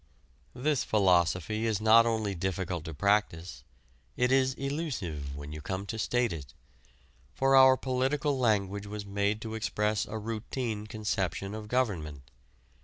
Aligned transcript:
This 0.55 0.83
philosophy 0.83 1.67
is 1.67 1.79
not 1.79 2.07
only 2.07 2.33
difficult 2.33 2.85
to 2.85 2.93
practice: 2.95 3.63
it 4.17 4.31
is 4.31 4.55
elusive 4.55 5.35
when 5.37 5.51
you 5.51 5.61
come 5.61 5.85
to 5.85 5.99
state 5.99 6.33
it. 6.33 6.55
For 7.35 7.55
our 7.55 7.77
political 7.77 8.35
language 8.39 8.87
was 8.87 9.05
made 9.05 9.41
to 9.41 9.53
express 9.53 10.07
a 10.07 10.17
routine 10.17 10.87
conception 10.87 11.53
of 11.53 11.67
government. 11.67 12.31